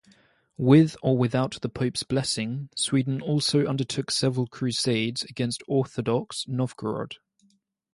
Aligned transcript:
With 0.57 0.97
or 1.03 1.15
without 1.15 1.61
the 1.61 1.69
Pope's 1.69 2.01
blessing, 2.01 2.69
Sweden 2.75 3.21
also 3.21 3.67
undertook 3.67 4.09
several 4.09 4.47
crusades 4.47 5.21
against 5.21 5.61
Orthodox 5.67 6.43
Novgorod. 6.47 7.17